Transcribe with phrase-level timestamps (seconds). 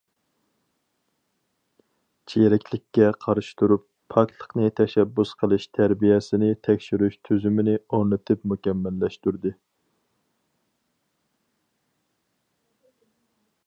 [2.31, 3.83] چىرىكلىككە قارشى تۇرۇپ،
[4.15, 9.55] پاكلىقىنى تەشەببۇس قىلىش تەربىيەسىنى تەكشۈرۈش تۈزۈمىنى ئورنىتىپ مۇكەممەللەشتۈردى.